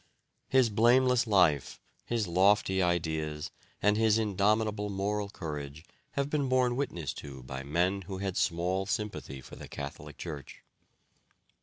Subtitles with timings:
[0.49, 3.51] His blameless life, his lofty ideas,
[3.83, 8.87] and his indomitable moral courage have been borne witness to by men who had small
[8.87, 10.63] sympathy for the Catholic Church.